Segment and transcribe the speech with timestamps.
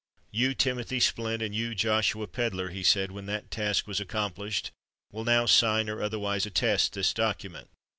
[0.31, 4.71] "You, Timothy Splint, and you, Joshua Pedler," he said, when that task was accomplished,
[5.11, 7.69] "will now sign, or otherwise attest, this document."